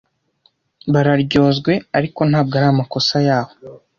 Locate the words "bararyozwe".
0.93-1.73